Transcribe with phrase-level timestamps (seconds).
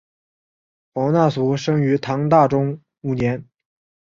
[0.95, 3.47] 黄讷裕生于唐大中五年。